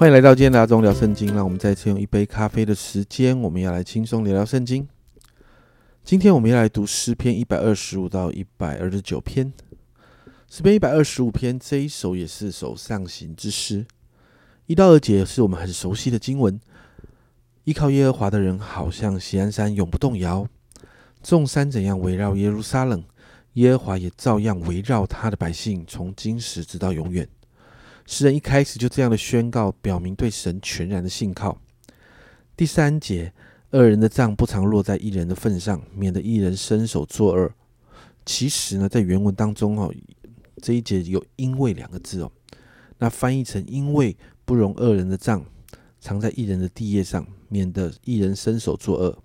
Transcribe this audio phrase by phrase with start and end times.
[0.00, 1.34] 欢迎来到今天的阿忠聊圣经。
[1.34, 4.88] 让我们再次用一杯咖啡的时间，我们要来轻松聊聊圣经。
[6.02, 9.52] 今天我们要来读诗篇一百二十五到一百二十九篇。
[10.48, 13.84] 诗篇一百二十五篇这一首也是首上行之诗，
[14.64, 16.58] 一到二节是我们很熟悉的经文。
[17.64, 20.48] 依靠耶和华的人，好像锡安山永不动摇。
[21.22, 23.04] 众山怎样围绕耶路撒冷，
[23.52, 27.28] 耶和华也照样围绕他的百姓，从今时直到永远。
[28.10, 31.56] 诗人一开始就这样的宣告，表明对神全然的信靠。
[32.56, 33.32] 第三节，
[33.70, 37.52] 恶人的杖不常落在一人的份上，免得一人伸手作恶。
[38.26, 39.94] 其实呢，在原文当中哦，
[40.60, 42.32] 这一节有“因为”两个字哦，
[42.98, 45.46] 那翻译成“因为不容恶人的杖
[46.00, 49.22] 藏在一人的地业上，免得一人伸手作恶”。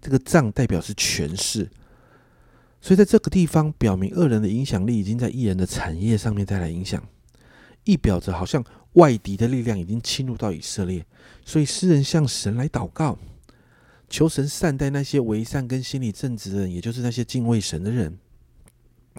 [0.00, 1.68] 这个杖代表是权势，
[2.80, 7.04] 所以在这个地方表明恶人的影响力已经在一人的产业上面带来影响。
[7.84, 8.64] 意表着好像
[8.94, 11.04] 外敌的力量已经侵入到以色列，
[11.44, 13.18] 所以诗人向神来祷告，
[14.08, 18.18] 求神善待那些为善跟心理正直的人，也就是那些敬畏神的人。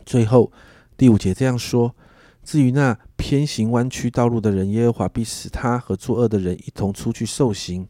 [0.06, 0.52] 最后
[0.98, 1.96] 第五节这样说：
[2.44, 7.88] 至于那偏行弯曲道路的人，耶和华必使他和作恶的人一同出去受刑。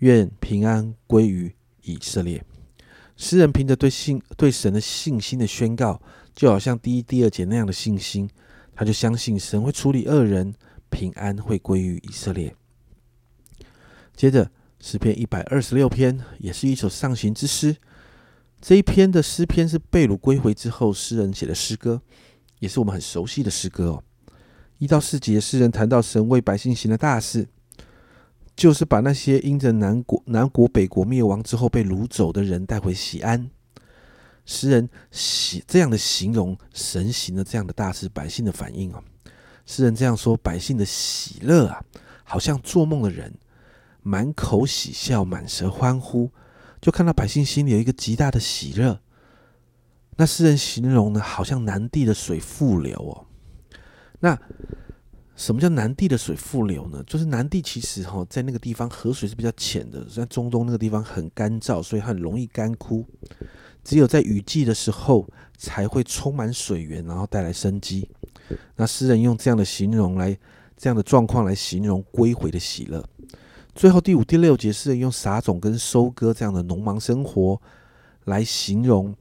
[0.00, 2.44] 愿平安归于以色列。
[3.16, 6.02] 诗人凭着对信对神的信心的宣告，
[6.34, 8.28] 就好像第一、第二节那样的信心。
[8.74, 10.54] 他就相信神会处理恶人，
[10.90, 12.54] 平安会归于以色列。
[14.14, 14.50] 接着
[14.80, 17.76] 诗篇一百二十六篇也是一首上行之诗。
[18.60, 22.00] 这一篇的诗篇是被掳归回之后诗人写的诗歌，
[22.60, 24.02] 也是我们很熟悉的诗歌哦。
[24.78, 27.46] 一到四节，诗人谈到神为百姓行的大事，
[28.56, 33.50] 就是把那些因着南国南国北国灭亡之后被掳走的人带回西安。
[34.46, 39.02] 诗人喜这样的形容神行的这样的大事，百姓的反应啊。
[39.66, 41.82] 诗人这样说：百姓的喜乐啊，
[42.22, 43.32] 好像做梦的人，
[44.02, 46.30] 满口喜笑，满舌欢呼，
[46.80, 49.00] 就看到百姓心里有一个极大的喜乐。
[50.16, 53.26] 那诗人形容呢，好像南地的水复流哦。
[54.20, 54.38] 那
[55.34, 57.02] 什么叫南地的水复流呢？
[57.06, 63.04] 就是南地其实哈，在那个地方河水是比较浅的，在中东那个地方很干燥，所以很容易干枯。
[63.84, 65.28] 只有在雨季的时候
[65.58, 68.08] 才会充满水源，然后带来生机。
[68.76, 70.36] 那诗人用这样的形容来，
[70.76, 73.04] 这样的状况来形容归回的喜乐。
[73.74, 77.60] 最后第五、第六节，诗人用撒种跟收割这样的农忙生活
[78.24, 79.14] 来形容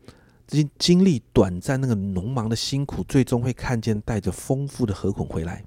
[0.48, 5.64] 这些经历短暂那个农忙的辛苦，最终会看见带着丰富的禾捆回来。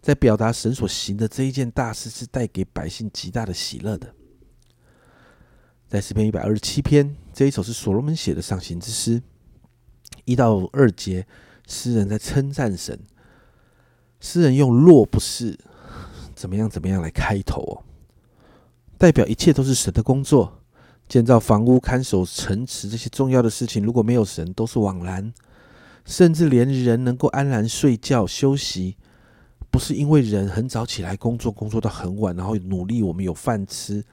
[0.00, 4.14] 在表达神所行的这一件大事是带给百姓极大的喜乐的。
[5.90, 9.20] 在诗篇一百二十七篇，这一首是所罗门写的上行之诗，
[10.24, 11.26] 一到二节，
[11.66, 12.96] 诗人在称赞神。
[14.20, 15.58] 诗人用“若不是
[16.36, 17.74] 怎么样怎么样”来开头哦，
[18.96, 20.60] 代表一切都是神的工作。
[21.08, 25.34] 建造房屋、看守城池这些重要的事情，如果没有神，都是枉然。
[26.04, 28.96] 甚至连人能够安然睡觉休息，
[29.72, 34.04] 不是因为人很早起来工作，工作到很晚，然后努力，我们有饭吃。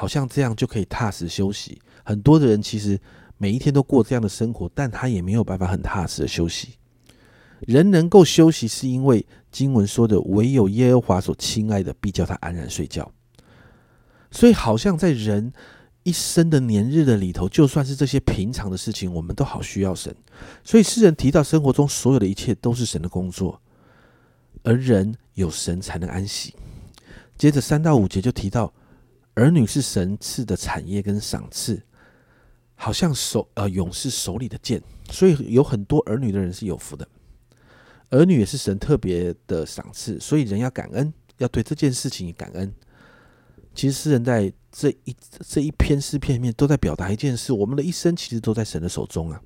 [0.00, 1.78] 好像这样就可以踏实休息。
[2.02, 2.98] 很多的人其实
[3.36, 6.78] 每一天都过这样的生活，但他也没有办法很踏实的休息。
[7.60, 13.12] 人能够休息，是因为经文说的“唯有耶和华所亲爱的，必叫他安然睡觉”。
[14.32, 15.52] 所以，好像在人
[16.02, 20.16] 一生的年日的里头，就算是这些平常的事情，我们都好需要神。
[20.64, 23.60] 所以，诗人提到生活中所有的一切都是神的工作，
[24.62, 26.54] 而人有神才能安息。
[27.36, 28.72] 接着三到五节就提到。
[29.40, 31.82] 儿女是神赐的产业跟赏赐，
[32.74, 37.08] 好像手呃勇士手里的剑，所以有很多儿女的人是有福的。
[38.10, 42.70] 儿女也是神特别的赏赐，所以人要感恩，要对这件事情感恩。
[43.74, 45.16] 其实诗人在这一
[45.48, 49.40] 这一篇诗篇里面都在表达一件事：我们的一生其实都在神的手中啊。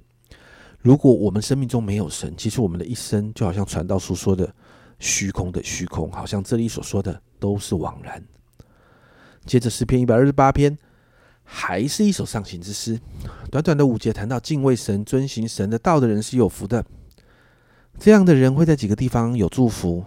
[0.81, 4.53] 如果我们生命中没有神，其实我们的一生就好像传道书说的
[4.99, 8.21] 虚空的虚空，好像这里所说的都是枉然。
[9.47, 10.77] 接着诗篇一百二十八篇，
[11.43, 13.01] 还是一首上行之诗。
[13.51, 16.85] 短短的五节谈到敬畏神、遵行神的道的人是有福的。
[17.99, 20.05] 这样的人会在几个地方有祝福。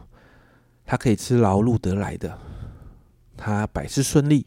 [0.85, 2.39] 他可以吃劳碌得来的，
[3.35, 4.45] 他百事顺利，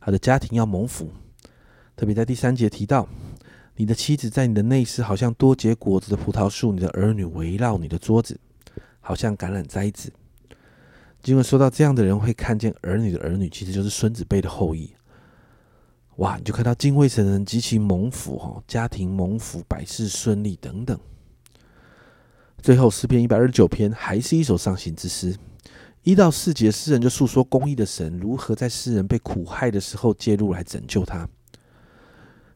[0.00, 1.10] 他的家庭要蒙福。
[1.96, 3.08] 特别在第三节提到，
[3.74, 8.38] 你的妻子在你的内室，好像多结果子的葡萄树；你的儿女围绕你的桌子，
[9.00, 10.12] 好像橄榄栽子。
[11.22, 14.92] 经文说到这样的人会看见儿女的儿女，其实就是孙子辈的后裔。
[16.16, 20.98] 哇，你就看到敬畏神人极其蒙福哈，家庭蒙福，百事顺利等等。
[22.60, 25.36] 最后诗篇一百二十九篇还是一首上行之诗，
[26.02, 31.28] 一到四节，诗人就诉说公义的神如何在诗人被苦害的时候介入来拯救他。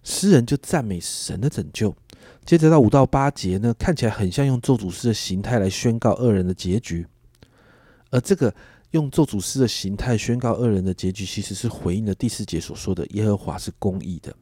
[0.02, 1.94] 诗人就赞美神的拯救。
[2.44, 7.06] 接着到五到八节呢，看起来很像用咒诅诗的形态来宣告恶人的结局。
[8.10, 8.54] 而这个
[8.92, 14.34] 用咒诅诗的形态宣告恶人的结局，其实是回应了第四节所说的耶和华是公义的。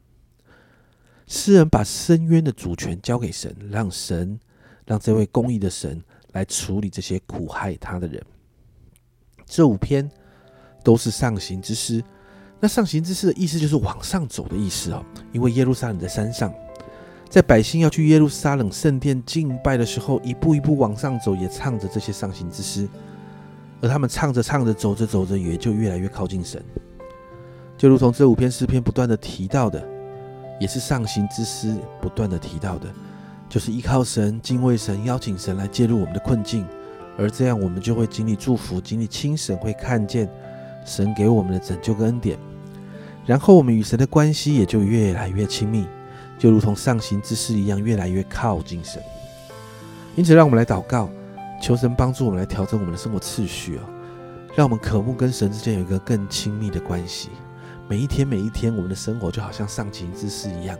[1.27, 4.39] 诗人把深渊的主权交给神，让神
[4.85, 5.99] 让这位公义的神
[6.33, 8.23] 来处理这些苦害他的人。
[9.45, 10.09] 这五篇
[10.83, 12.03] 都是上行之诗。
[12.59, 15.03] 那上行之诗的意思就是往上走的意思哦，
[15.33, 16.53] 因为耶路撒冷在山上，
[17.29, 22.87] 在百姓要去耶路撒冷圣殿敬拜的时候，一步一步往上走，也唱着这些上行之诗。
[23.85, 26.59] 而他们唱着唱着，走着走着，也就越来越靠近神。
[27.77, 29.79] 就如同这五篇诗篇不断的提到的，
[30.59, 32.87] 也是上行之诗不断的提到的，
[33.47, 36.65] 就是依靠神、敬畏神、邀请神来介入我们的困境，
[37.15, 40.27] 而这样我们就会经历祝福，经历亲神，会看见
[40.83, 42.39] 神给我们的拯救跟恩典。
[43.23, 45.85] 然后我们与神的关系也就越来越亲密，
[46.39, 48.99] 就如同上行之诗一样，越来越靠近神。
[50.15, 51.07] 因此，让我们来祷告，
[51.61, 53.81] 求神帮助我们来调整我们的生活次序哦，
[54.55, 57.29] 让我们渴慕跟神之间有一个更亲密的关系。
[57.87, 60.77] 每一天，每一天，我们的生活就好像上行之诗一样，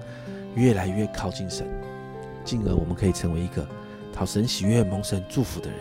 [0.55, 1.67] 越来越靠近神，
[2.43, 3.67] 进而我们可以成为一个
[4.13, 5.79] 讨神喜悦、蒙神祝福的人。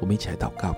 [0.00, 0.74] 我们一起来祷告。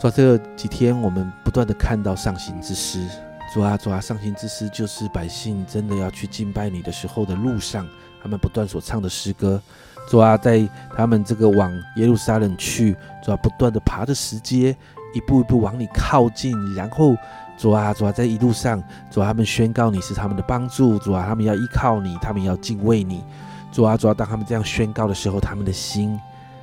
[0.00, 3.06] 在这几天，我们不断的看到上行之诗。
[3.52, 7.86] 主啊，主啊，上行之诗就是百姓真的要去敬拜你的时候的路上，
[8.22, 9.60] 他们不断所唱的诗歌。
[10.08, 14.76] 主啊，在他们这个往耶路撒冷去，主啊，不断的爬着石阶，
[15.14, 16.52] 一步一步往你靠近。
[16.74, 17.16] 然后，
[17.56, 20.98] 主啊，主啊，在一路上，主啊，他们宣告你是他们的帮助。
[20.98, 23.24] 主啊，他们要依靠你，他们要敬畏你。
[23.70, 26.18] 主啊，主啊，当他们这样宣告的时候，他们的心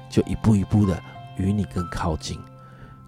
[0.10, 1.02] 就一步一步的
[1.38, 2.38] 与你更靠近。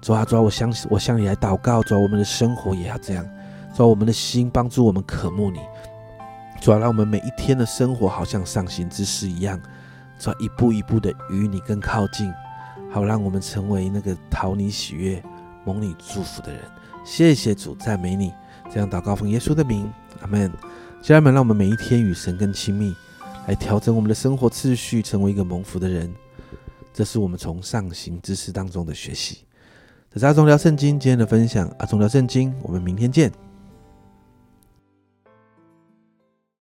[0.01, 1.83] 主啊，主啊，我相信，我向你来祷告。
[1.83, 3.23] 主啊，我们的生活也要这样。
[3.75, 5.59] 主啊，我们的心帮助我们渴慕你，
[6.59, 9.59] 主要让我们每一天的生活好像上行之诗一样，
[10.21, 12.31] 主一步一步的与你更靠近，
[12.91, 15.21] 好让我们成为那个讨你喜悦、
[15.65, 16.61] 蒙你祝福的人。
[17.03, 18.31] 谢谢主，赞美你。
[18.71, 19.91] 这样祷告奉耶稣的名，
[20.21, 20.51] 阿门。
[21.01, 22.95] 家人们，让我们每一天与神更亲密，
[23.47, 26.13] 来调整我们的生活次序，成为一个蒙福的人。
[26.93, 29.39] 这是我们从上行之诗当中的学习。
[30.13, 33.31] 这是阿忠聊圣经今天的分享，阿忠聊圣经，我们明天见。